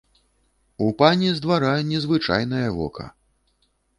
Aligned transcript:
У 0.85 0.87
пані 1.01 1.29
з 1.33 1.43
двара 1.43 1.75
незвычайнае 1.91 2.65
вока. 2.81 3.05